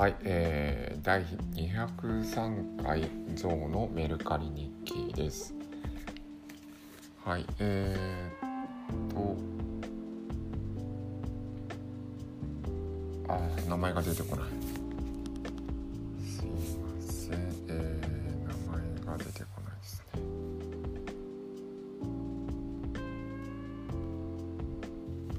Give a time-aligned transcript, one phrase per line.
[0.00, 5.54] はい、えー、第203回ゾウのメルカリ日記です。
[7.22, 9.36] はい、えー、と、
[13.28, 14.46] あ、名前が出てこない。
[16.26, 16.48] すい
[16.78, 20.22] ません、えー、名前が出てこないですね。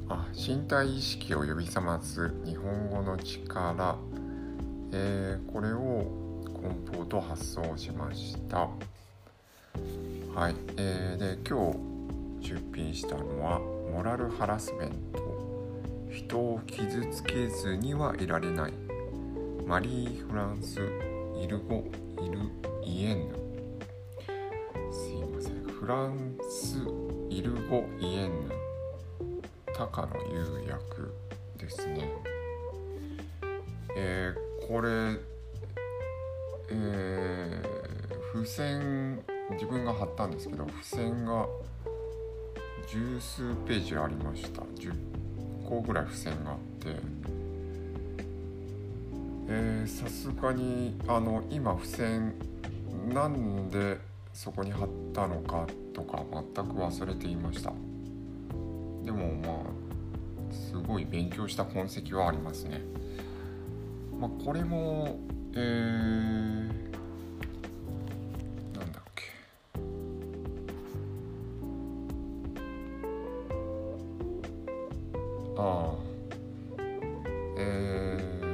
[0.08, 3.98] あ、身体意識を呼び覚ます日本語の力。
[4.92, 6.06] えー、これを
[6.62, 8.70] 梱包と発送しました。
[10.36, 11.72] はい、えー、で今
[12.40, 15.32] 日出品したのはモラルハラスメント。
[16.12, 18.74] 人を傷つけずにはいられない。
[19.66, 20.82] マリー・フランス・
[21.42, 21.86] イルゴ・
[22.22, 22.40] イル・
[22.84, 23.36] イエンヌ。
[24.92, 25.64] すいません。
[25.64, 26.80] フランス・
[27.30, 28.56] イルゴ・イエンヌ。
[29.74, 31.14] 高野釉薬
[31.58, 31.91] ですね。
[34.72, 34.88] これ
[36.70, 41.46] えー、付箋自分が貼ったんですけど付箋が
[42.90, 44.62] 十数ページありました。
[44.62, 44.94] 10
[45.68, 46.96] 個ぐらい付箋があって。
[49.86, 52.34] さすがにあの今付箋
[53.14, 53.98] なんで
[54.32, 57.74] そこに貼ったのかとか全く忘れていました。
[59.04, 62.80] でもまあすごい勉強した痕跡はありますね。
[64.22, 65.18] まあ、これも
[65.56, 66.68] えー、
[68.78, 69.24] なんだっけ。
[75.58, 75.96] ああ。
[77.58, 78.50] えー、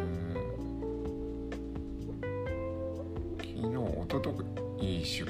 [3.40, 4.34] 昨日おとと
[4.80, 5.30] い出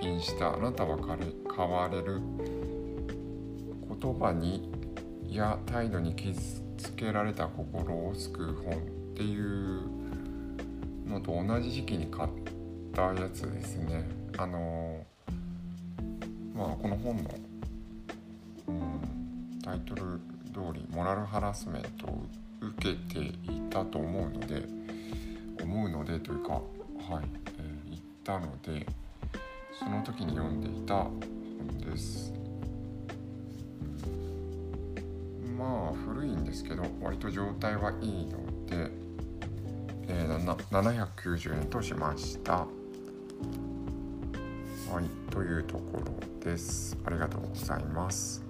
[0.00, 2.20] 品した「あなたは変われる
[4.00, 4.70] 言葉に
[5.28, 6.40] や態度に傷
[6.78, 8.80] つけられた心を救う本」
[9.14, 9.82] っていう
[11.06, 12.28] のと同じ時期に買っ
[12.92, 14.04] たやつですね。
[14.36, 15.06] あの
[16.52, 17.30] まあこの本の、
[18.66, 20.18] うん、タイトル
[20.52, 22.24] 通りモラルハラスメントを
[22.60, 24.64] 受けていたと思うので
[25.62, 26.62] 思うのでというかはい、
[27.58, 28.84] えー、言ったので
[29.78, 31.12] その時に読んでいた本
[31.78, 32.32] です。
[35.56, 39.03] まあ古いんですけど割と状態はいいので
[40.08, 42.66] えー、790円としました。
[44.92, 46.04] はい、というところ
[46.40, 46.96] です。
[47.04, 48.44] ありがとうございます。